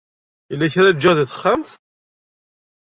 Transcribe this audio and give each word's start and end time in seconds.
Yella 0.49 0.73
kra 0.73 0.89
i 0.89 0.93
ǧǧiɣ 0.95 1.13
deg 1.15 1.27
texxamt. 1.29 1.69